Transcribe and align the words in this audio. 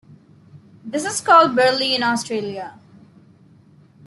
This 0.83 1.05
is 1.05 1.21
called 1.21 1.55
Berley 1.55 1.93
in 1.93 2.01
Australia. 2.01 2.73